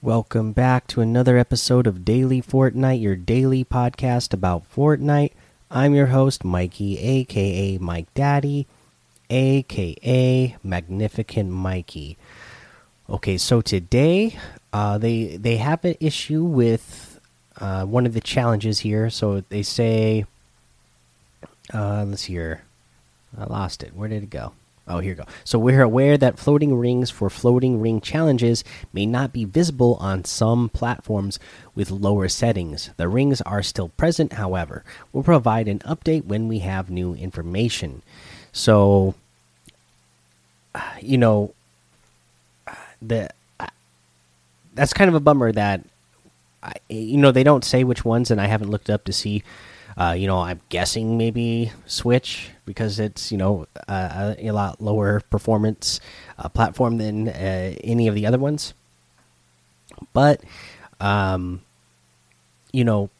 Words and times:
Welcome 0.00 0.52
back 0.52 0.86
to 0.88 1.00
another 1.00 1.36
episode 1.36 1.88
of 1.88 2.04
Daily 2.04 2.40
Fortnite, 2.40 3.02
your 3.02 3.16
daily 3.16 3.64
podcast 3.64 4.32
about 4.32 4.62
Fortnite. 4.72 5.32
I'm 5.72 5.92
your 5.92 6.06
host, 6.06 6.44
Mikey, 6.44 6.96
aka 7.00 7.78
Mike 7.78 8.06
Daddy, 8.14 8.68
aka 9.28 10.56
Magnificent 10.62 11.50
Mikey. 11.50 12.16
Okay, 13.10 13.36
so 13.38 13.60
today 13.60 14.38
uh, 14.72 14.98
they 14.98 15.36
they 15.36 15.56
have 15.56 15.84
an 15.84 15.96
issue 15.98 16.44
with 16.44 17.18
uh, 17.56 17.84
one 17.84 18.06
of 18.06 18.14
the 18.14 18.20
challenges 18.20 18.78
here. 18.78 19.10
So 19.10 19.40
they 19.48 19.64
say, 19.64 20.26
uh, 21.74 22.04
let's 22.04 22.22
here, 22.22 22.62
I 23.36 23.46
lost 23.46 23.82
it. 23.82 23.96
Where 23.96 24.08
did 24.08 24.22
it 24.22 24.30
go? 24.30 24.52
Oh, 24.88 25.00
here 25.00 25.12
we 25.12 25.16
go. 25.16 25.26
So 25.44 25.58
we're 25.58 25.82
aware 25.82 26.16
that 26.16 26.38
floating 26.38 26.74
rings 26.76 27.10
for 27.10 27.28
floating 27.28 27.80
ring 27.80 28.00
challenges 28.00 28.64
may 28.92 29.04
not 29.04 29.32
be 29.32 29.44
visible 29.44 29.96
on 30.00 30.24
some 30.24 30.70
platforms 30.70 31.38
with 31.74 31.90
lower 31.90 32.28
settings. 32.28 32.90
The 32.96 33.08
rings 33.08 33.42
are 33.42 33.62
still 33.62 33.90
present, 33.90 34.34
however. 34.34 34.84
We'll 35.12 35.24
provide 35.24 35.68
an 35.68 35.80
update 35.80 36.24
when 36.24 36.48
we 36.48 36.60
have 36.60 36.90
new 36.90 37.14
information. 37.14 38.02
So, 38.50 39.14
you 41.02 41.18
know, 41.18 41.52
the 43.02 43.28
that's 44.74 44.92
kind 44.92 45.08
of 45.08 45.14
a 45.14 45.20
bummer 45.20 45.52
that 45.52 45.82
you 46.88 47.16
know 47.16 47.30
they 47.32 47.44
don't 47.44 47.64
say 47.64 47.84
which 47.84 48.04
ones, 48.04 48.30
and 48.30 48.40
I 48.40 48.46
haven't 48.46 48.70
looked 48.70 48.90
up 48.90 49.04
to 49.04 49.12
see 49.12 49.42
uh, 49.98 50.14
you 50.16 50.26
know, 50.28 50.38
I'm 50.38 50.60
guessing 50.68 51.18
maybe 51.18 51.72
Switch 51.86 52.50
because 52.64 53.00
it's 53.00 53.32
you 53.32 53.38
know 53.38 53.66
uh, 53.88 54.34
a 54.38 54.52
lot 54.52 54.80
lower 54.80 55.20
performance 55.28 56.00
uh, 56.38 56.48
platform 56.48 56.98
than 56.98 57.28
uh, 57.28 57.74
any 57.82 58.06
of 58.06 58.14
the 58.14 58.24
other 58.24 58.38
ones. 58.38 58.74
But, 60.12 60.42
um, 61.00 61.62
you 62.72 62.84
know, 62.84 63.10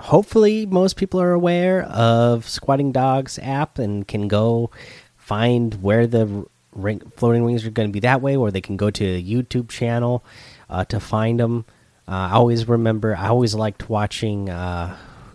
hopefully 0.00 0.66
most 0.66 0.96
people 0.96 1.20
are 1.20 1.32
aware 1.32 1.82
of 1.84 2.48
Squatting 2.48 2.92
Dogs 2.92 3.38
app 3.42 3.78
and 3.78 4.06
can 4.06 4.28
go 4.28 4.70
find 5.16 5.82
where 5.82 6.06
the 6.06 6.46
ring, 6.72 7.00
floating 7.16 7.44
rings 7.44 7.64
are 7.64 7.70
going 7.70 7.88
to 7.88 7.92
be 7.92 8.00
that 8.00 8.20
way, 8.20 8.36
or 8.36 8.50
they 8.50 8.60
can 8.60 8.76
go 8.76 8.90
to 8.90 9.04
a 9.04 9.22
YouTube 9.22 9.68
channel 9.68 10.22
uh, 10.70 10.84
to 10.86 11.00
find 11.00 11.40
them. 11.40 11.64
Uh, 12.06 12.28
I 12.30 12.32
always 12.32 12.68
remember. 12.68 13.16
I 13.16 13.28
always 13.28 13.54
liked 13.54 13.88
watching 13.88 14.48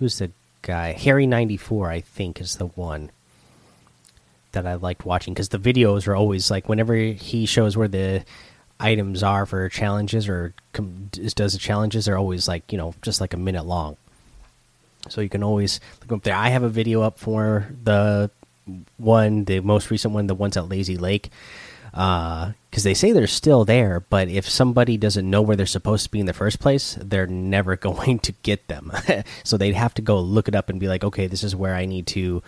who's 0.03 0.17
the 0.17 0.31
guy? 0.63 0.91
Harry 0.91 1.25
ninety 1.25 1.55
four, 1.55 1.89
I 1.89 2.01
think, 2.01 2.41
is 2.41 2.57
the 2.57 2.65
one 2.67 3.09
that 4.51 4.67
I 4.67 4.73
liked 4.73 5.05
watching 5.05 5.33
because 5.33 5.47
the 5.47 5.57
videos 5.57 6.09
are 6.09 6.15
always 6.15 6.51
like 6.51 6.67
whenever 6.67 6.93
he 6.93 7.45
shows 7.45 7.77
where 7.77 7.87
the 7.87 8.25
items 8.81 9.23
are 9.23 9.45
for 9.45 9.69
challenges 9.69 10.27
or 10.27 10.53
does 10.73 11.53
the 11.53 11.57
challenges, 11.59 12.03
they're 12.03 12.17
always 12.17 12.49
like 12.49 12.69
you 12.69 12.77
know 12.77 12.93
just 13.01 13.21
like 13.21 13.33
a 13.33 13.37
minute 13.37 13.65
long. 13.65 13.95
So 15.07 15.21
you 15.21 15.29
can 15.29 15.41
always 15.41 15.79
look 16.01 16.17
up 16.17 16.23
there. 16.23 16.35
I 16.35 16.49
have 16.49 16.63
a 16.63 16.69
video 16.69 17.01
up 17.01 17.17
for 17.17 17.67
the 17.81 18.29
one, 18.97 19.45
the 19.45 19.61
most 19.61 19.89
recent 19.89 20.13
one, 20.13 20.27
the 20.27 20.35
ones 20.35 20.57
at 20.57 20.67
Lazy 20.67 20.97
Lake 20.97 21.29
because 21.93 22.51
uh, 22.79 22.83
they 22.83 22.95
say 22.95 23.11
they're 23.11 23.27
still 23.27 23.65
there. 23.65 23.99
But 23.99 24.27
if 24.27 24.49
somebody 24.49 24.97
doesn't 24.97 25.29
know 25.29 25.43
where 25.43 25.55
they're 25.55 25.67
supposed 25.67 26.05
to 26.05 26.11
be 26.11 26.19
in 26.19 26.25
the 26.25 26.33
first 26.33 26.59
place, 26.59 26.97
they're 26.99 27.27
never 27.27 27.75
going 27.75 28.19
to 28.19 28.31
get 28.43 28.67
them. 28.67 28.91
so 29.43 29.57
they'd 29.57 29.75
have 29.75 29.93
to 29.95 30.01
go 30.01 30.19
look 30.19 30.47
it 30.47 30.55
up 30.55 30.69
and 30.69 30.79
be 30.79 30.87
like, 30.87 31.03
okay, 31.03 31.27
this 31.27 31.43
is 31.43 31.55
where 31.55 31.75
I 31.75 31.85
need 31.85 32.07
to 32.07 32.41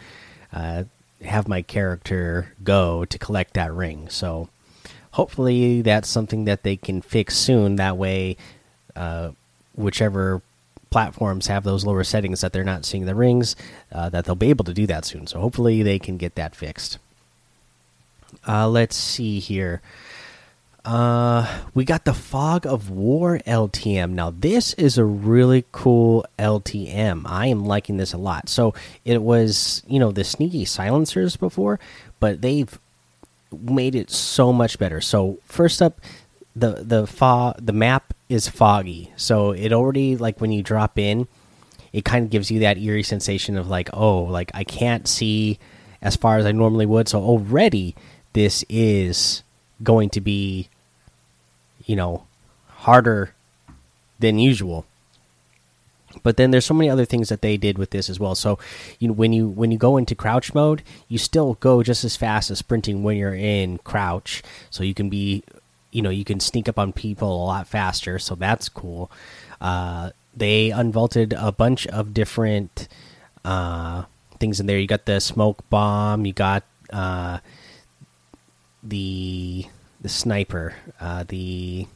uh, 0.51 0.83
have 1.23 1.47
my 1.47 1.61
character 1.61 2.53
go 2.63 3.05
to 3.05 3.19
collect 3.19 3.53
that 3.53 3.71
ring. 3.71 4.09
So 4.09 4.49
hopefully 5.11 5.83
that's 5.83 6.09
something 6.09 6.45
that 6.45 6.63
they 6.63 6.75
can 6.75 7.01
fix 7.01 7.37
soon. 7.37 7.75
That 7.75 7.97
way, 7.97 8.37
uh, 8.95 9.31
whichever 9.75 10.41
platforms 10.89 11.47
have 11.47 11.63
those 11.63 11.85
lower 11.85 12.03
settings 12.03 12.41
that 12.41 12.51
they're 12.51 12.63
not 12.63 12.83
seeing 12.83 13.05
the 13.05 13.13
rings, 13.13 13.55
uh, 13.91 14.09
that 14.09 14.25
they'll 14.25 14.33
be 14.33 14.49
able 14.49 14.65
to 14.65 14.73
do 14.73 14.87
that 14.87 15.05
soon. 15.05 15.27
So 15.27 15.39
hopefully 15.39 15.83
they 15.83 15.99
can 15.99 16.17
get 16.17 16.33
that 16.35 16.55
fixed. 16.55 16.97
Uh, 18.47 18.67
let's 18.67 18.95
see 18.95 19.39
here. 19.39 19.81
Uh, 20.85 21.47
we 21.73 21.83
got 21.83 22.05
the 22.05 22.13
Fog 22.13 22.67
of 22.67 22.91
War 22.91 23.39
LTM. 23.47 24.11
Now, 24.11 24.29
this 24.29 24.73
is 24.75 24.99
a 24.99 25.03
really 25.03 25.65
cool 25.71 26.27
LTM. 26.37 27.23
I 27.25 27.47
am 27.47 27.65
liking 27.65 27.97
this 27.97 28.13
a 28.13 28.19
lot. 28.19 28.49
So, 28.49 28.75
it 29.03 29.23
was, 29.23 29.81
you 29.87 29.97
know, 29.97 30.11
the 30.11 30.23
sneaky 30.23 30.63
silencers 30.63 31.37
before, 31.37 31.79
but 32.19 32.41
they've 32.41 32.77
made 33.51 33.95
it 33.95 34.11
so 34.11 34.53
much 34.53 34.77
better. 34.77 35.01
So, 35.01 35.39
first 35.45 35.81
up, 35.81 35.99
the 36.55 36.83
the 36.83 37.05
fog 37.07 37.57
the 37.59 37.73
map 37.73 38.13
is 38.29 38.47
foggy. 38.47 39.11
So, 39.15 39.53
it 39.53 39.73
already 39.73 40.17
like 40.17 40.39
when 40.39 40.51
you 40.51 40.61
drop 40.61 40.99
in, 40.99 41.27
it 41.93 42.05
kind 42.05 42.25
of 42.25 42.29
gives 42.29 42.51
you 42.51 42.59
that 42.59 42.77
eerie 42.77 43.01
sensation 43.01 43.57
of 43.57 43.67
like, 43.67 43.89
oh, 43.91 44.21
like 44.21 44.51
I 44.53 44.63
can't 44.63 45.07
see 45.07 45.57
as 45.99 46.15
far 46.15 46.37
as 46.37 46.45
I 46.45 46.51
normally 46.51 46.85
would. 46.85 47.07
So, 47.07 47.23
already 47.23 47.95
this 48.35 48.65
is 48.67 49.43
going 49.81 50.09
to 50.09 50.21
be, 50.21 50.67
you 51.85 51.95
know, 51.95 52.27
harder 52.67 53.33
than 54.19 54.37
usual. 54.37 54.85
But 56.21 56.35
then 56.37 56.51
there's 56.51 56.65
so 56.65 56.73
many 56.73 56.89
other 56.89 57.05
things 57.05 57.29
that 57.29 57.41
they 57.41 57.55
did 57.55 57.77
with 57.77 57.91
this 57.91 58.09
as 58.09 58.19
well. 58.19 58.35
So, 58.35 58.59
you 58.99 59.07
know, 59.07 59.13
when 59.13 59.31
you 59.31 59.47
when 59.47 59.71
you 59.71 59.77
go 59.77 59.95
into 59.97 60.15
crouch 60.15 60.53
mode, 60.53 60.83
you 61.07 61.17
still 61.17 61.55
go 61.59 61.81
just 61.81 62.03
as 62.03 62.15
fast 62.17 62.51
as 62.51 62.59
sprinting 62.59 63.03
when 63.03 63.17
you're 63.17 63.35
in 63.35 63.79
crouch. 63.79 64.43
So 64.69 64.83
you 64.83 64.93
can 64.93 65.09
be, 65.09 65.43
you 65.91 66.01
know, 66.01 66.09
you 66.09 66.25
can 66.25 66.39
sneak 66.39 66.67
up 66.67 66.77
on 66.77 66.91
people 66.93 67.29
a 67.29 67.45
lot 67.45 67.67
faster. 67.67 68.19
So 68.19 68.35
that's 68.35 68.69
cool. 68.69 69.09
Uh, 69.61 70.11
they 70.35 70.69
unvaulted 70.69 71.33
a 71.37 71.51
bunch 71.51 71.87
of 71.87 72.13
different 72.13 72.89
uh, 73.45 74.03
things 74.39 74.59
in 74.59 74.65
there. 74.65 74.79
You 74.79 74.87
got 74.87 75.05
the 75.05 75.21
smoke 75.21 75.69
bomb. 75.69 76.25
You 76.25 76.33
got 76.33 76.63
uh, 76.91 77.39
the 78.85 79.65
the 80.01 80.09
sniper, 80.09 80.75
uh, 80.99 81.25
the 81.27 81.87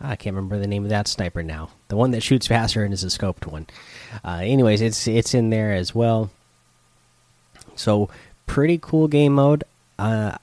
I 0.00 0.16
can't 0.16 0.34
remember 0.34 0.58
the 0.58 0.66
name 0.66 0.84
of 0.84 0.90
that 0.90 1.08
sniper 1.08 1.42
now. 1.42 1.70
The 1.88 1.96
one 1.96 2.12
that 2.12 2.22
shoots 2.22 2.46
faster 2.46 2.84
and 2.84 2.94
is 2.94 3.04
a 3.04 3.08
scoped 3.08 3.46
one. 3.46 3.66
Uh, 4.24 4.40
anyways, 4.42 4.80
it's 4.80 5.06
it's 5.06 5.34
in 5.34 5.50
there 5.50 5.72
as 5.72 5.94
well. 5.94 6.30
So 7.74 8.08
pretty 8.46 8.78
cool 8.78 9.08
game 9.08 9.34
mode. 9.34 9.64
Uh, 9.98 10.36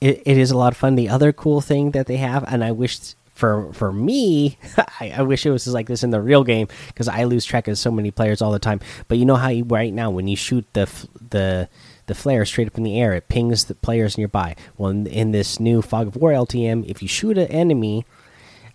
it, 0.00 0.22
it 0.24 0.38
is 0.38 0.50
a 0.50 0.56
lot 0.56 0.72
of 0.72 0.78
fun. 0.78 0.94
The 0.94 1.08
other 1.08 1.32
cool 1.32 1.60
thing 1.60 1.90
that 1.90 2.06
they 2.06 2.16
have, 2.16 2.44
and 2.48 2.64
I 2.64 2.72
wish 2.72 2.98
for 3.34 3.72
for 3.72 3.92
me, 3.92 4.56
I, 5.00 5.14
I, 5.18 5.22
wish 5.22 5.44
it 5.44 5.50
was 5.50 5.66
like 5.66 5.86
this 5.86 6.02
in 6.02 6.10
the 6.10 6.20
real 6.20 6.42
game 6.42 6.68
because 6.88 7.08
I 7.08 7.24
lose 7.24 7.44
track 7.44 7.68
of 7.68 7.78
so 7.78 7.90
many 7.90 8.10
players 8.10 8.40
all 8.40 8.52
the 8.52 8.58
time. 8.58 8.80
But 9.08 9.18
you 9.18 9.26
know 9.26 9.36
how 9.36 9.48
you, 9.48 9.64
right 9.64 9.92
now 9.92 10.10
when 10.10 10.28
you 10.28 10.36
shoot 10.36 10.66
the 10.72 10.88
the 11.30 11.68
the 12.12 12.20
flare 12.20 12.44
straight 12.44 12.68
up 12.68 12.76
in 12.76 12.84
the 12.84 13.00
air. 13.00 13.14
It 13.14 13.28
pings 13.28 13.64
the 13.64 13.74
players 13.74 14.18
nearby. 14.18 14.54
Well, 14.76 14.90
in, 14.90 15.06
in 15.06 15.32
this 15.32 15.58
new 15.58 15.80
Fog 15.80 16.08
of 16.08 16.16
War 16.16 16.30
LTM, 16.30 16.84
if 16.86 17.00
you 17.00 17.08
shoot 17.08 17.38
an 17.38 17.48
enemy, 17.48 18.04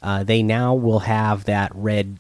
uh, 0.02 0.24
they 0.24 0.42
now 0.42 0.74
will 0.74 1.00
have 1.00 1.46
that 1.46 1.72
red 1.76 2.18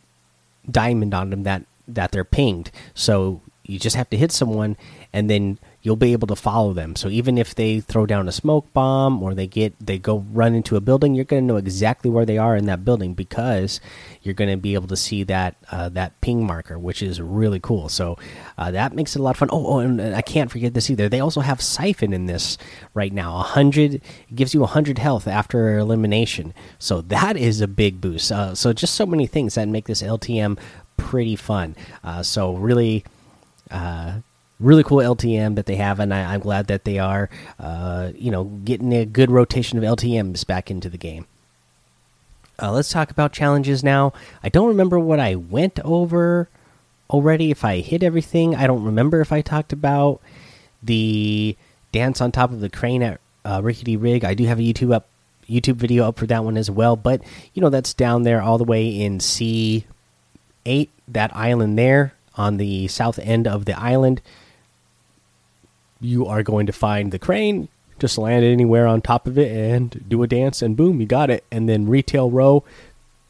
diamond 0.69 1.13
on 1.13 1.29
them 1.29 1.43
that 1.43 1.63
that 1.87 2.11
they're 2.11 2.23
pinged. 2.25 2.69
So 2.93 3.41
you 3.63 3.79
just 3.79 3.95
have 3.95 4.09
to 4.11 4.17
hit 4.17 4.31
someone, 4.31 4.77
and 5.11 5.29
then 5.29 5.57
you'll 5.87 5.95
be 5.95 6.11
able 6.11 6.27
to 6.27 6.35
follow 6.35 6.73
them. 6.73 6.97
So 6.97 7.07
even 7.07 7.37
if 7.37 7.55
they 7.55 7.79
throw 7.79 8.05
down 8.05 8.27
a 8.27 8.31
smoke 8.33 8.73
bomb 8.73 9.23
or 9.23 9.33
they 9.33 9.47
get 9.47 9.73
they 9.79 9.97
go 9.97 10.25
run 10.33 10.53
into 10.53 10.75
a 10.75 10.81
building, 10.81 11.15
you're 11.15 11.23
going 11.23 11.43
to 11.43 11.47
know 11.47 11.55
exactly 11.55 12.11
where 12.11 12.25
they 12.25 12.37
are 12.37 12.57
in 12.57 12.65
that 12.65 12.83
building 12.83 13.13
because 13.13 13.79
you're 14.21 14.33
going 14.33 14.49
to 14.49 14.57
be 14.57 14.73
able 14.73 14.89
to 14.89 14.97
see 14.97 15.23
that 15.23 15.55
uh, 15.71 15.87
that 15.87 16.19
ping 16.19 16.45
marker, 16.45 16.77
which 16.77 17.01
is 17.01 17.21
really 17.21 17.61
cool. 17.61 17.87
So 17.87 18.17
uh, 18.57 18.69
that 18.71 18.95
makes 18.95 19.15
it 19.15 19.19
a 19.19 19.23
lot 19.23 19.31
of 19.31 19.37
fun. 19.37 19.47
Oh, 19.49 19.65
oh, 19.65 19.79
and 19.79 20.01
I 20.13 20.21
can't 20.21 20.51
forget 20.51 20.73
this 20.73 20.89
either. 20.89 21.07
They 21.07 21.21
also 21.21 21.39
have 21.39 21.61
siphon 21.61 22.11
in 22.11 22.25
this 22.25 22.57
right 22.93 23.13
now. 23.13 23.37
A 23.37 23.43
hundred 23.43 24.01
gives 24.35 24.53
you 24.53 24.63
a 24.63 24.67
hundred 24.67 24.97
health 24.97 25.25
after 25.25 25.77
elimination. 25.77 26.53
So 26.79 26.99
that 27.03 27.37
is 27.37 27.61
a 27.61 27.67
big 27.67 28.01
boost. 28.01 28.29
Uh, 28.29 28.55
so 28.55 28.73
just 28.73 28.95
so 28.95 29.05
many 29.05 29.25
things 29.25 29.55
that 29.55 29.69
make 29.69 29.85
this 29.85 30.01
LTM 30.01 30.59
pretty 30.97 31.37
fun. 31.37 31.77
Uh, 32.03 32.23
so 32.23 32.55
really 32.55 33.05
uh, 33.71 34.19
really 34.59 34.83
cool 34.83 34.99
LTM 34.99 35.55
that 35.55 35.65
they 35.65 35.75
have, 35.75 35.99
and 35.99 36.13
I, 36.13 36.33
am 36.33 36.39
glad 36.39 36.67
that 36.67 36.83
they 36.83 36.99
are, 36.99 37.29
uh, 37.59 38.11
you 38.15 38.31
know, 38.31 38.45
getting 38.45 38.93
a 38.93 39.05
good 39.05 39.29
rotation 39.29 39.77
of 39.77 39.83
LTMs 39.83 40.45
back 40.45 40.71
into 40.71 40.89
the 40.89 40.97
game. 40.97 41.27
Uh, 42.59 42.71
let's 42.71 42.89
talk 42.89 43.11
about 43.11 43.33
challenges 43.33 43.83
now. 43.83 44.13
I 44.43 44.49
don't 44.49 44.67
remember 44.67 44.97
what 44.97 45.19
I 45.19 45.35
went 45.35 45.79
over 45.81 46.49
already. 47.09 47.51
If 47.51 47.63
I 47.63 47.79
hit 47.79 48.01
everything, 48.01 48.55
I 48.55 48.65
don't 48.65 48.83
remember 48.83 49.21
if 49.21 49.31
I 49.31 49.41
talked 49.41 49.73
about 49.73 50.21
the 50.81 51.55
dance 51.91 52.19
on 52.19 52.31
top 52.31 52.51
of 52.51 52.59
the 52.59 52.69
crane 52.69 53.03
at 53.03 53.19
uh, 53.45 53.61
Rickety 53.63 53.95
Rig. 53.95 54.25
I 54.25 54.33
do 54.33 54.45
have 54.45 54.59
a 54.59 54.63
YouTube 54.63 54.93
up, 54.93 55.07
YouTube 55.47 55.75
video 55.75 56.07
up 56.07 56.17
for 56.17 56.25
that 56.27 56.43
one 56.43 56.57
as 56.57 56.71
well. 56.71 56.95
But 56.95 57.21
you 57.53 57.61
know, 57.61 57.69
that's 57.69 57.93
down 57.93 58.23
there 58.23 58.41
all 58.41 58.57
the 58.57 58.63
way 58.63 58.87
in 58.87 59.19
C 59.19 59.85
eight. 60.65 60.89
That 61.07 61.35
island 61.35 61.77
there 61.77 62.13
on 62.35 62.57
the 62.57 62.87
south 62.87 63.19
end 63.19 63.47
of 63.47 63.65
the 63.65 63.79
island 63.79 64.21
you 65.99 66.25
are 66.25 66.43
going 66.43 66.65
to 66.67 66.73
find 66.73 67.11
the 67.11 67.19
crane. 67.19 67.69
just 67.99 68.17
land 68.17 68.45
it 68.45 68.51
anywhere 68.51 68.85
on 68.85 69.01
top 69.01 69.25
of 69.25 69.37
it 69.37 69.51
and 69.51 70.05
do 70.07 70.21
a 70.23 70.27
dance, 70.27 70.61
and 70.61 70.77
boom, 70.77 70.99
you 70.99 71.07
got 71.07 71.29
it. 71.29 71.43
And 71.51 71.67
then 71.67 71.87
retail 71.87 72.29
row, 72.29 72.63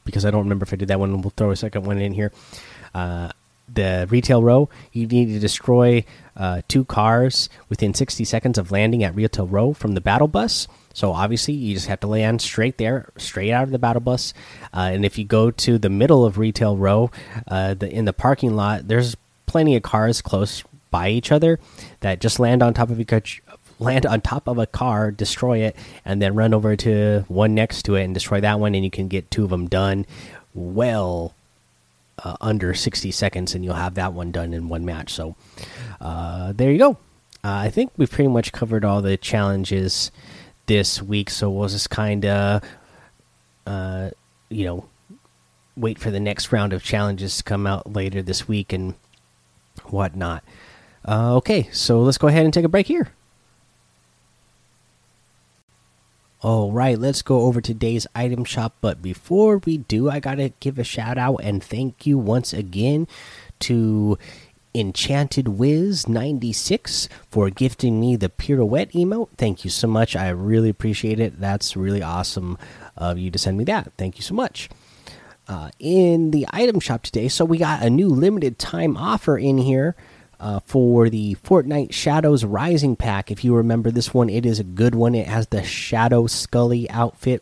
because 0.04 0.26
I 0.26 0.32
don't 0.32 0.44
remember 0.44 0.64
if 0.64 0.74
I 0.74 0.76
did 0.76 0.90
that 0.90 1.00
one. 1.00 1.22
We'll 1.22 1.34
throw 1.36 1.52
a 1.52 1.56
second 1.56 1.86
one 1.86 2.00
in 2.00 2.14
here. 2.14 2.32
Uh, 2.94 3.30
the 3.74 4.08
retail 4.10 4.42
row, 4.42 4.70
you 4.94 5.06
need 5.08 5.34
to 5.34 5.40
destroy 5.40 6.06
uh, 6.36 6.62
two 6.68 6.86
cars 6.86 7.50
within 7.70 7.94
60 7.94 8.24
seconds 8.24 8.58
of 8.58 8.72
landing 8.72 9.04
at 9.04 9.16
retail 9.16 9.48
row 9.48 9.74
from 9.74 9.94
the 9.94 10.02
battle 10.02 10.28
bus. 10.28 10.68
So 10.94 11.12
obviously, 11.12 11.54
you 11.54 11.74
just 11.76 11.88
have 11.88 12.00
to 12.02 12.08
land 12.08 12.42
straight 12.42 12.78
there, 12.78 13.10
straight 13.18 13.52
out 13.52 13.64
of 13.64 13.72
the 13.72 13.80
battle 13.80 14.02
bus. 14.02 14.34
Uh, 14.74 14.90
and 14.94 15.06
if 15.06 15.18
you 15.18 15.26
go 15.26 15.52
to 15.52 15.78
the 15.78 15.90
middle 15.90 16.26
of 16.26 16.38
retail 16.38 16.78
row, 16.78 17.12
uh, 17.48 17.74
the, 17.74 17.90
in 17.90 18.06
the 18.06 18.14
parking 18.14 18.56
lot, 18.56 18.88
there's 18.88 19.16
plenty 19.46 19.76
of 19.76 19.84
cars 19.84 20.22
close 20.22 20.64
by 20.98 21.10
each 21.10 21.32
other 21.32 21.60
that 22.00 22.20
just 22.20 22.40
land 22.40 22.64
on 22.64 22.74
top 22.74 22.90
of 22.90 23.00
each 23.00 23.44
land 23.78 24.04
on 24.08 24.20
top 24.20 24.48
of 24.48 24.58
a 24.58 24.66
car, 24.66 25.12
destroy 25.12 25.60
it, 25.60 25.76
and 26.04 26.20
then 26.20 26.34
run 26.34 26.56
over 26.56 26.76
to 26.76 27.24
one 27.28 27.54
next 27.54 27.84
to 27.84 27.94
it 27.94 28.04
and 28.04 28.16
destroy 28.16 28.42
that 28.42 28.60
one, 28.60 28.74
and 28.74 28.84
you 28.84 28.90
can 28.90 29.08
get 29.08 29.30
two 29.30 29.44
of 29.44 29.52
them 29.52 29.68
done 29.68 30.08
well 30.56 31.36
uh, 32.24 32.36
under 32.42 32.74
60 32.74 33.12
seconds, 33.12 33.54
and 33.54 33.64
you'll 33.64 33.76
have 33.76 33.94
that 33.94 34.14
one 34.14 34.32
done 34.32 34.56
in 34.56 34.70
one 34.70 34.86
match. 34.86 35.14
So 35.14 35.36
uh, 36.02 36.54
there 36.54 36.72
you 36.72 36.80
go. 36.80 36.92
Uh, 37.44 37.68
I 37.68 37.70
think 37.70 37.92
we've 37.96 38.10
pretty 38.10 38.30
much 38.30 38.52
covered 38.52 38.84
all 38.84 39.04
the 39.04 39.18
challenges 39.18 40.12
this 40.66 41.00
week, 41.00 41.30
so 41.30 41.52
we'll 41.52 41.70
just 41.70 41.92
kind 41.92 42.26
of, 42.26 42.64
uh, 43.68 44.10
you 44.50 44.66
know, 44.66 44.90
wait 45.76 46.00
for 46.00 46.10
the 46.10 46.20
next 46.20 46.52
round 46.52 46.74
of 46.74 46.82
challenges 46.82 47.38
to 47.38 47.44
come 47.44 47.68
out 47.68 47.94
later 47.94 48.24
this 48.24 48.48
week 48.48 48.74
and 48.74 48.96
whatnot. 49.92 50.44
Uh, 51.08 51.36
okay, 51.36 51.70
so 51.72 52.02
let's 52.02 52.18
go 52.18 52.28
ahead 52.28 52.44
and 52.44 52.54
take 52.54 52.66
a 52.66 52.70
break 52.70 52.88
here. 52.88 53.10
All 56.42 56.72
right, 56.72 57.00
let's 57.00 57.22
go 57.22 57.42
over 57.42 57.62
today's 57.62 58.06
item 58.14 58.44
shop. 58.44 58.76
But 58.82 59.02
before 59.02 59.58
we 59.58 59.78
do, 59.78 60.10
I 60.10 60.20
gotta 60.20 60.50
give 60.60 60.78
a 60.78 60.84
shout 60.84 61.18
out 61.18 61.38
and 61.38 61.64
thank 61.64 62.06
you 62.06 62.18
once 62.18 62.54
again 62.54 63.08
to 63.62 64.20
Enchanted 64.76 65.48
Wiz 65.48 66.08
96 66.08 67.10
for 67.32 67.50
gifting 67.50 68.00
me 68.00 68.16
the 68.16 68.30
pirouette 68.30 68.92
emote. 68.92 69.30
Thank 69.38 69.64
you 69.64 69.72
so 69.72 69.88
much. 69.88 70.16
I 70.16 70.30
really 70.30 70.70
appreciate 70.70 71.20
it. 71.20 71.40
That's 71.40 71.76
really 71.76 72.04
awesome 72.04 72.58
of 72.96 73.18
you 73.18 73.32
to 73.32 73.40
send 73.40 73.58
me 73.58 73.64
that. 73.64 73.94
Thank 73.98 74.18
you 74.18 74.22
so 74.22 74.36
much. 74.36 74.70
Uh, 75.48 75.72
in 75.80 76.32
the 76.32 76.46
item 76.52 76.80
shop 76.80 77.02
today, 77.02 77.30
so 77.30 77.46
we 77.46 77.58
got 77.58 77.82
a 77.82 77.90
new 77.90 78.10
limited 78.10 78.60
time 78.60 78.98
offer 78.98 79.38
in 79.38 79.58
here 79.58 79.96
uh, 80.40 80.60
for 80.62 81.10
the 81.10 81.36
Fortnite 81.36 81.94
Shadows 81.94 82.44
Rising 82.44 82.96
pack. 82.96 83.32
If 83.32 83.44
you 83.44 83.56
remember 83.56 83.92
this 83.92 84.14
one, 84.14 84.30
it 84.30 84.46
is 84.46 84.60
a 84.60 84.64
good 84.64 84.96
one. 84.96 85.16
It 85.16 85.28
has 85.28 85.48
the 85.48 85.64
Shadow 85.64 86.24
Skully 86.24 86.88
outfit, 86.90 87.42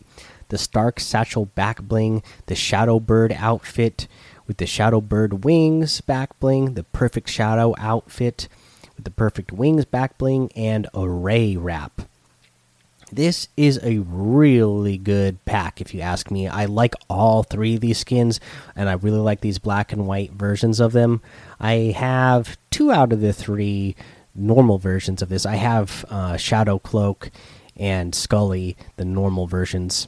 the 0.50 0.58
Stark 0.58 1.00
Satchel 1.00 1.46
back 1.46 1.82
bling, 1.82 2.24
the 2.46 2.56
Shadow 2.56 3.00
Bird 3.00 3.34
outfit 3.34 4.08
with 4.48 4.58
the 4.58 4.68
Shadow 4.68 5.02
Bird 5.02 5.44
wings 5.44 6.02
back 6.02 6.40
bling, 6.40 6.76
the 6.76 6.84
Perfect 6.84 7.30
Shadow 7.30 7.74
outfit 7.78 8.48
with 8.96 9.06
the 9.06 9.12
Perfect 9.12 9.52
Wings 9.52 9.86
back 9.86 10.18
bling, 10.18 10.52
and 10.56 10.88
Array 10.94 11.58
wrap. 11.58 12.04
This 13.12 13.48
is 13.56 13.80
a 13.84 14.00
really 14.00 14.98
good 14.98 15.44
pack, 15.46 15.80
if 15.80 15.94
you 15.94 16.02
ask 16.02 16.32
me. 16.32 16.48
I 16.48 16.66
like 16.66 16.96
all 17.10 17.44
three 17.44 17.76
of 17.76 17.82
these 17.82 18.00
skins, 18.00 18.40
and 18.76 18.90
I 18.90 18.94
really 18.94 19.20
like 19.20 19.42
these 19.42 19.60
black 19.60 19.94
and 19.94 20.08
white 20.08 20.32
versions 20.32 20.80
of 20.80 20.92
them. 20.92 21.22
I 21.60 21.94
have 21.96 22.58
two 22.72 22.92
out 22.92 23.14
of 23.14 23.22
the 23.22 23.32
three 23.32 23.96
normal 24.34 24.78
versions 24.78 25.22
of 25.22 25.30
this. 25.30 25.46
I 25.46 25.56
have 25.56 26.04
uh, 26.10 26.38
Shadow 26.38 26.80
Cloak 26.80 27.30
and 27.78 28.14
Skully, 28.14 28.76
the 28.98 29.06
normal 29.06 29.48
versions 29.48 30.08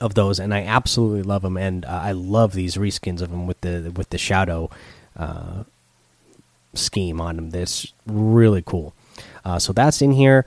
of 0.00 0.14
those, 0.14 0.38
and 0.38 0.54
I 0.54 0.62
absolutely 0.62 1.22
love 1.22 1.42
them. 1.42 1.56
And 1.56 1.84
uh, 1.84 2.00
I 2.02 2.12
love 2.12 2.52
these 2.52 2.76
reskins 2.76 3.20
of 3.20 3.30
them 3.30 3.46
with 3.46 3.60
the 3.62 3.92
with 3.94 4.10
the 4.10 4.18
Shadow 4.18 4.70
uh, 5.16 5.64
scheme 6.74 7.20
on 7.20 7.36
them. 7.36 7.50
That's 7.50 7.92
really 8.06 8.62
cool. 8.64 8.94
Uh, 9.44 9.58
so 9.58 9.72
that's 9.72 10.00
in 10.02 10.12
here. 10.12 10.44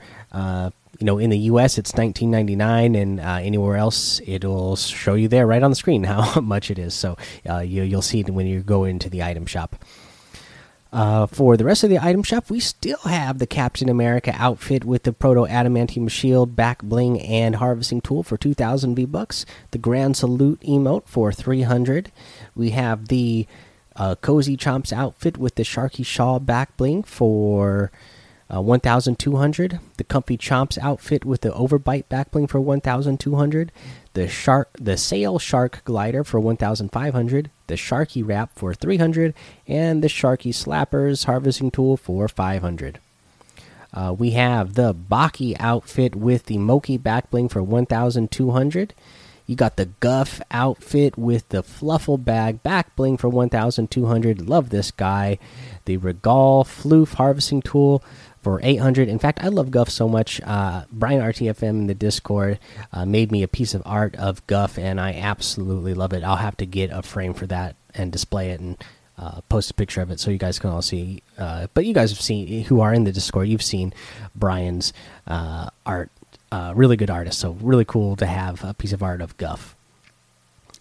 You 1.00 1.06
know, 1.06 1.18
in 1.18 1.30
the 1.30 1.38
U.S. 1.38 1.78
it's 1.78 1.92
19.99, 1.92 3.00
and 3.00 3.20
uh, 3.20 3.38
anywhere 3.40 3.76
else 3.76 4.20
it'll 4.26 4.76
show 4.76 5.14
you 5.14 5.28
there 5.28 5.46
right 5.46 5.62
on 5.62 5.70
the 5.70 5.76
screen 5.76 6.04
how 6.04 6.40
much 6.40 6.70
it 6.70 6.78
is. 6.78 6.94
So 6.94 7.16
uh, 7.48 7.60
you, 7.60 7.82
you'll 7.82 8.02
see 8.02 8.20
it 8.20 8.30
when 8.30 8.46
you 8.46 8.60
go 8.60 8.84
into 8.84 9.08
the 9.08 9.22
item 9.22 9.46
shop. 9.46 9.82
Uh, 10.92 11.24
for 11.26 11.56
the 11.56 11.64
rest 11.64 11.84
of 11.84 11.90
the 11.90 11.98
item 11.98 12.22
shop, 12.22 12.50
we 12.50 12.58
still 12.58 12.98
have 13.04 13.38
the 13.38 13.46
Captain 13.46 13.88
America 13.88 14.34
outfit 14.36 14.84
with 14.84 15.04
the 15.04 15.12
Proto 15.12 15.46
Adamantium 15.46 16.10
shield, 16.10 16.56
back 16.56 16.82
bling, 16.82 17.20
and 17.20 17.56
harvesting 17.56 18.00
tool 18.00 18.22
for 18.22 18.36
2,000 18.36 18.96
V 18.96 19.04
bucks. 19.04 19.46
The 19.70 19.78
Grand 19.78 20.16
Salute 20.16 20.60
emote 20.62 21.06
for 21.06 21.32
300. 21.32 22.10
We 22.56 22.70
have 22.70 23.06
the 23.08 23.46
uh, 23.94 24.16
Cozy 24.16 24.56
Chomps 24.56 24.92
outfit 24.92 25.38
with 25.38 25.54
the 25.54 25.62
Sharky 25.62 26.04
Shaw 26.04 26.40
back 26.40 26.76
bling 26.76 27.04
for 27.04 27.92
uh, 28.54 28.60
1,200. 28.60 29.80
The 29.96 30.04
Comfy 30.04 30.36
Chomps 30.36 30.78
outfit 30.78 31.24
with 31.24 31.42
the 31.42 31.50
Overbite 31.50 32.04
backbling 32.10 32.48
for 32.48 32.60
1,200. 32.60 33.72
The 34.14 34.28
shark, 34.28 34.70
the 34.80 34.96
Sail 34.96 35.38
Shark 35.38 35.82
glider 35.84 36.24
for 36.24 36.40
1,500. 36.40 37.50
The 37.68 37.74
Sharky 37.74 38.26
wrap 38.26 38.50
for 38.56 38.74
300, 38.74 39.34
and 39.68 40.02
the 40.02 40.08
Sharky 40.08 40.52
Slappers 40.52 41.26
harvesting 41.26 41.70
tool 41.70 41.96
for 41.96 42.26
500. 42.26 42.98
Uh, 43.92 44.14
we 44.16 44.32
have 44.32 44.74
the 44.74 44.94
Baki 44.94 45.56
outfit 45.58 46.14
with 46.14 46.46
the 46.46 46.58
Moki 46.58 46.98
backbling 46.98 47.50
for 47.50 47.62
1,200. 47.62 48.94
You 49.46 49.56
got 49.56 49.74
the 49.74 49.86
Guff 49.98 50.40
outfit 50.52 51.18
with 51.18 51.48
the 51.48 51.64
Fluffle 51.64 52.24
bag 52.24 52.62
backbling 52.62 53.18
for 53.18 53.28
1,200. 53.28 54.48
Love 54.48 54.70
this 54.70 54.92
guy. 54.92 55.38
The 55.86 55.96
Regal 55.96 56.62
Floof 56.62 57.14
harvesting 57.14 57.60
tool 57.60 58.00
for 58.42 58.60
800. 58.62 59.08
In 59.08 59.18
fact, 59.18 59.42
I 59.42 59.48
love 59.48 59.70
Guff 59.70 59.88
so 59.90 60.08
much. 60.08 60.40
Uh, 60.42 60.84
Brian 60.90 61.20
RTFM 61.20 61.62
in 61.62 61.86
the 61.86 61.94
Discord 61.94 62.58
uh, 62.92 63.04
made 63.04 63.30
me 63.30 63.42
a 63.42 63.48
piece 63.48 63.74
of 63.74 63.82
art 63.84 64.16
of 64.16 64.46
Guff, 64.46 64.78
and 64.78 65.00
I 65.00 65.12
absolutely 65.14 65.94
love 65.94 66.12
it. 66.12 66.24
I'll 66.24 66.36
have 66.36 66.56
to 66.58 66.66
get 66.66 66.90
a 66.90 67.02
frame 67.02 67.34
for 67.34 67.46
that 67.46 67.76
and 67.94 68.10
display 68.10 68.50
it 68.50 68.60
and 68.60 68.82
uh, 69.18 69.42
post 69.48 69.70
a 69.70 69.74
picture 69.74 70.00
of 70.00 70.10
it 70.10 70.18
so 70.18 70.30
you 70.30 70.38
guys 70.38 70.58
can 70.58 70.70
all 70.70 70.82
see. 70.82 71.22
Uh, 71.36 71.66
but 71.74 71.84
you 71.84 71.92
guys 71.92 72.10
have 72.10 72.20
seen, 72.20 72.64
who 72.64 72.80
are 72.80 72.94
in 72.94 73.04
the 73.04 73.12
Discord, 73.12 73.48
you've 73.48 73.62
seen 73.62 73.92
Brian's 74.34 74.92
uh, 75.26 75.68
art. 75.84 76.10
Uh, 76.52 76.72
really 76.74 76.96
good 76.96 77.10
artist, 77.10 77.38
so 77.38 77.52
really 77.60 77.84
cool 77.84 78.16
to 78.16 78.26
have 78.26 78.64
a 78.64 78.74
piece 78.74 78.92
of 78.92 79.04
art 79.04 79.20
of 79.20 79.36
Guff. 79.36 79.76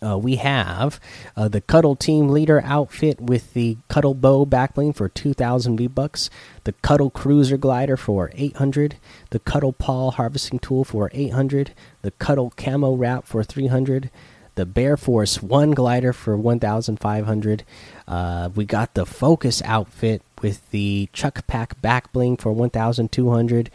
Uh, 0.01 0.17
we 0.17 0.37
have 0.37 0.99
uh, 1.35 1.47
the 1.47 1.61
Cuddle 1.61 1.95
Team 1.95 2.29
Leader 2.29 2.61
outfit 2.63 3.19
with 3.19 3.53
the 3.53 3.77
Cuddle 3.87 4.13
Bow 4.13 4.45
backbling 4.45 4.95
for 4.95 5.09
2,000 5.09 5.77
V 5.77 5.87
bucks, 5.87 6.29
the 6.63 6.73
Cuddle 6.73 7.09
Cruiser 7.09 7.57
Glider 7.57 7.97
for 7.97 8.31
800, 8.33 8.97
the 9.31 9.39
Cuddle 9.39 9.73
Paw 9.73 10.11
Harvesting 10.11 10.59
Tool 10.59 10.83
for 10.83 11.09
800, 11.13 11.73
the 12.01 12.11
Cuddle 12.11 12.53
Camo 12.55 12.95
Wrap 12.95 13.25
for 13.25 13.43
300, 13.43 14.09
the 14.55 14.65
Bear 14.65 14.97
Force 14.97 15.41
1 15.41 15.71
Glider 15.71 16.13
for 16.13 16.35
1,500. 16.37 17.63
Uh, 18.07 18.49
we 18.55 18.65
got 18.65 18.93
the 18.93 19.05
Focus 19.05 19.61
outfit 19.63 20.21
with 20.41 20.69
the 20.71 21.09
Chuck 21.13 21.45
Pack 21.47 21.81
Backbling 21.81 22.39
for 22.39 22.51
1,200, 22.51 23.69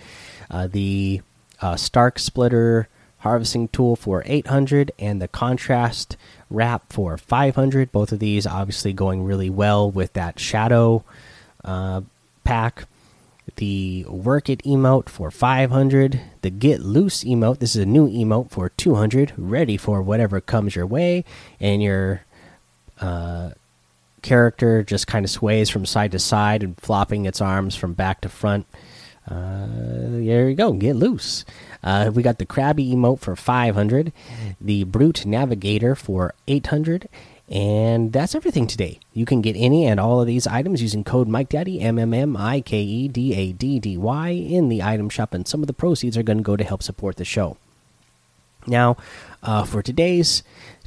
uh, 0.50 0.66
the 0.66 1.20
uh, 1.60 1.76
Stark 1.76 2.18
Splitter 2.18 2.88
harvesting 3.24 3.68
tool 3.68 3.96
for 3.96 4.22
800 4.26 4.92
and 4.98 5.20
the 5.20 5.28
contrast 5.28 6.16
wrap 6.50 6.92
for 6.92 7.16
500 7.16 7.90
both 7.90 8.12
of 8.12 8.18
these 8.18 8.46
obviously 8.46 8.92
going 8.92 9.24
really 9.24 9.48
well 9.48 9.90
with 9.90 10.12
that 10.12 10.38
shadow 10.38 11.02
uh, 11.64 12.02
pack. 12.44 12.84
The 13.56 14.04
work 14.08 14.48
it 14.50 14.62
emote 14.64 15.08
for 15.08 15.30
500 15.30 16.20
the 16.42 16.50
get 16.50 16.80
loose 16.80 17.24
emote 17.24 17.60
this 17.60 17.76
is 17.76 17.82
a 17.82 17.86
new 17.86 18.08
emote 18.08 18.50
for 18.50 18.68
200 18.68 19.32
ready 19.36 19.76
for 19.76 20.02
whatever 20.02 20.40
comes 20.40 20.74
your 20.74 20.86
way 20.86 21.24
and 21.60 21.82
your 21.82 22.24
uh, 23.00 23.50
character 24.22 24.82
just 24.82 25.06
kind 25.06 25.24
of 25.24 25.30
sways 25.30 25.70
from 25.70 25.86
side 25.86 26.12
to 26.12 26.18
side 26.18 26.62
and 26.62 26.78
flopping 26.80 27.26
its 27.26 27.40
arms 27.40 27.76
from 27.76 27.92
back 27.92 28.20
to 28.22 28.28
front 28.28 28.66
uh, 29.30 29.66
there 29.68 30.48
you 30.48 30.54
go 30.54 30.72
get 30.72 30.96
loose 30.96 31.44
uh, 31.84 32.10
we 32.12 32.22
got 32.22 32.38
the 32.38 32.46
Krabby 32.46 32.92
emote 32.94 33.20
for 33.20 33.36
500, 33.36 34.10
the 34.58 34.84
Brute 34.84 35.26
Navigator 35.26 35.94
for 35.94 36.34
800, 36.48 37.10
and 37.50 38.10
that's 38.10 38.34
everything 38.34 38.66
today. 38.66 38.98
You 39.12 39.26
can 39.26 39.42
get 39.42 39.54
any 39.54 39.86
and 39.86 40.00
all 40.00 40.18
of 40.18 40.26
these 40.26 40.46
items 40.46 40.80
using 40.80 41.04
code 41.04 41.28
MikeDaddy, 41.28 41.82
M 41.82 41.98
M 41.98 42.14
M 42.14 42.38
I 42.38 42.62
K 42.62 42.80
E 42.80 43.06
D 43.06 43.34
A 43.34 43.52
D 43.52 43.78
D 43.78 43.98
Y, 43.98 44.30
in 44.30 44.70
the 44.70 44.82
item 44.82 45.10
shop, 45.10 45.34
and 45.34 45.46
some 45.46 45.62
of 45.62 45.66
the 45.66 45.74
proceeds 45.74 46.16
are 46.16 46.22
going 46.22 46.38
to 46.38 46.42
go 46.42 46.56
to 46.56 46.64
help 46.64 46.82
support 46.82 47.16
the 47.16 47.24
show. 47.24 47.58
Now, 48.66 48.96
uh, 49.42 49.64
for 49.64 49.82
today's 49.82 50.42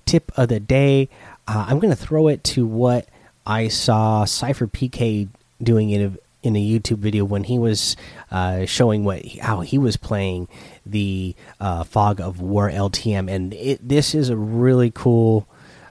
tip 0.07 0.31
of 0.35 0.49
the 0.49 0.59
day, 0.59 1.09
uh, 1.47 1.67
I'm 1.67 1.77
going 1.77 1.95
to 1.95 2.03
throw 2.03 2.27
it 2.27 2.43
to 2.45 2.65
what 2.65 3.07
I 3.45 3.67
saw 3.67 4.25
SypherPK 4.25 5.27
doing 5.61 5.91
in 5.91 6.01
a 6.01 6.26
in 6.47 6.55
a 6.55 6.65
YouTube 6.65 6.97
video 6.97 7.25
when 7.25 7.43
he 7.43 7.59
was 7.59 7.97
uh, 8.31 8.65
showing 8.65 9.03
what 9.03 9.25
how 9.41 9.59
he 9.59 9.77
was 9.77 9.97
playing 9.97 10.47
the 10.85 11.35
uh, 11.59 11.83
Fog 11.83 12.21
of 12.21 12.39
War 12.39 12.71
LTM, 12.71 13.29
and 13.29 13.53
it, 13.53 13.85
this 13.87 14.15
is 14.15 14.29
a 14.29 14.37
really 14.37 14.89
cool 14.89 15.45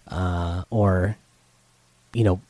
uh, 0.09 0.65
or 0.71 1.19
you 2.15 2.25
know 2.25 2.41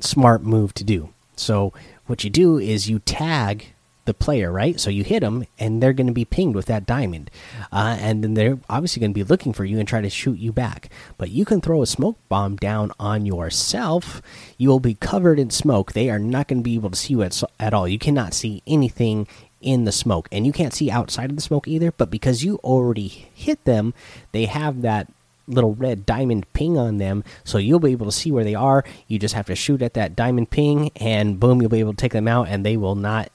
smart 0.00 0.42
move 0.42 0.72
to 0.74 0.84
do. 0.84 1.10
So 1.36 1.74
what 2.06 2.24
you 2.24 2.30
do 2.30 2.58
is 2.58 2.88
you 2.88 2.98
tag 3.00 3.66
the 4.04 4.14
player, 4.14 4.50
right? 4.50 4.78
So 4.80 4.90
you 4.90 5.04
hit 5.04 5.20
them, 5.20 5.44
and 5.58 5.82
they're 5.82 5.92
going 5.92 6.06
to 6.06 6.12
be 6.12 6.24
pinged 6.24 6.54
with 6.54 6.66
that 6.66 6.86
diamond, 6.86 7.30
uh, 7.72 7.96
and 8.00 8.24
then 8.24 8.34
they're 8.34 8.58
obviously 8.68 9.00
going 9.00 9.12
to 9.12 9.14
be 9.14 9.24
looking 9.24 9.52
for 9.52 9.64
you 9.64 9.78
and 9.78 9.86
try 9.86 10.00
to 10.00 10.10
shoot 10.10 10.38
you 10.38 10.52
back. 10.52 10.90
But 11.18 11.30
you 11.30 11.44
can 11.44 11.60
throw 11.60 11.82
a 11.82 11.86
smoke 11.86 12.18
bomb 12.28 12.56
down 12.56 12.92
on 12.98 13.26
yourself. 13.26 14.22
You 14.58 14.68
will 14.68 14.80
be 14.80 14.94
covered 14.94 15.38
in 15.38 15.50
smoke. 15.50 15.92
They 15.92 16.10
are 16.10 16.18
not 16.18 16.48
going 16.48 16.60
to 16.60 16.64
be 16.64 16.74
able 16.74 16.90
to 16.90 16.96
see 16.96 17.12
you 17.14 17.22
at, 17.22 17.42
at 17.58 17.74
all. 17.74 17.86
You 17.86 17.98
cannot 17.98 18.34
see 18.34 18.62
anything 18.66 19.26
in 19.60 19.84
the 19.84 19.92
smoke, 19.92 20.28
and 20.32 20.46
you 20.46 20.52
can't 20.52 20.74
see 20.74 20.90
outside 20.90 21.30
of 21.30 21.36
the 21.36 21.42
smoke 21.42 21.68
either. 21.68 21.92
But 21.92 22.10
because 22.10 22.42
you 22.42 22.56
already 22.64 23.08
hit 23.08 23.64
them, 23.64 23.94
they 24.32 24.46
have 24.46 24.82
that 24.82 25.08
little 25.46 25.74
red 25.74 26.06
diamond 26.06 26.50
ping 26.52 26.78
on 26.78 26.98
them 26.98 27.24
so 27.42 27.58
you'll 27.58 27.80
be 27.80 27.90
able 27.90 28.06
to 28.06 28.12
see 28.12 28.30
where 28.30 28.44
they 28.44 28.54
are 28.54 28.84
you 29.08 29.18
just 29.18 29.34
have 29.34 29.46
to 29.46 29.56
shoot 29.56 29.82
at 29.82 29.94
that 29.94 30.14
diamond 30.14 30.48
ping 30.48 30.90
and 30.96 31.40
boom 31.40 31.60
you'll 31.60 31.68
be 31.68 31.80
able 31.80 31.92
to 31.92 31.96
take 31.96 32.12
them 32.12 32.28
out 32.28 32.46
and 32.48 32.64
they 32.64 32.76
will 32.76 32.94
not 32.94 33.30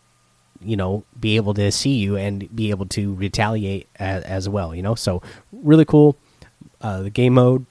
you 0.66 0.76
know 0.76 1.04
be 1.20 1.36
able 1.36 1.54
to 1.54 1.72
see 1.72 1.96
you 1.96 2.16
and 2.16 2.54
be 2.56 2.70
able 2.70 2.86
to 2.88 3.14
retaliate 3.16 3.88
as, 3.98 4.24
as 4.24 4.50
well 4.50 4.74
you 4.76 4.82
know? 4.82 4.96
So 4.96 5.22
really 5.52 5.86
cool. 5.86 6.18
Uh, 6.82 7.02
the 7.04 7.10
game 7.10 7.34
mode 7.36 7.66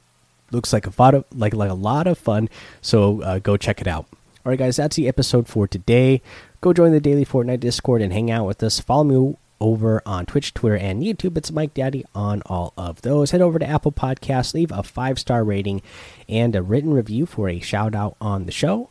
looks 0.51 0.73
like 0.73 0.87
a 0.87 0.93
lot 0.99 1.15
of 1.15 1.25
like 1.35 1.55
like 1.55 1.71
a 1.71 1.75
lot 1.75 2.07
of 2.07 2.19
fun. 2.19 2.49
So 2.81 3.23
uh, 3.23 3.39
go 3.39 3.57
check 3.57 3.81
it 3.81 3.87
out. 3.87 4.07
All 4.45 4.51
right 4.51 4.59
guys 4.59 4.77
that's 4.77 4.97
the 4.97 5.09
episode 5.09 5.49
for 5.49 5.67
today. 5.67 6.23
Go 6.61 6.73
join 6.73 6.93
the 6.93 7.01
daily 7.01 7.25
fortnite 7.25 7.61
discord 7.61 8.03
and 8.03 8.13
hang 8.13 8.31
out 8.31 8.47
with 8.47 8.63
us. 8.63 8.81
Follow 8.81 9.05
me 9.05 9.37
over 9.61 10.03
on 10.05 10.27
twitch 10.27 10.53
twitter 10.53 10.77
and 10.77 11.03
youtube. 11.03 11.37
It's 11.39 11.53
mike 11.53 11.75
daddy 11.75 12.05
on 12.15 12.43
all 12.47 12.73
of 12.77 13.03
those. 13.03 13.31
Head 13.31 13.41
over 13.41 13.59
to 13.59 13.67
apple 13.67 13.93
Podcasts, 13.93 14.53
leave 14.53 14.73
a 14.73 14.83
five 14.83 15.19
star 15.19 15.45
rating 15.45 15.81
and 16.29 16.55
a 16.55 16.63
written 16.63 16.93
review 16.93 17.25
for 17.25 17.49
a 17.49 17.61
shout 17.61 17.95
out 17.95 18.17
on 18.21 18.47
the 18.47 18.53
show 18.53 18.91